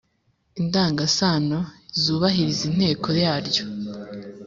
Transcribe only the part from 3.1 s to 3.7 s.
yaryo,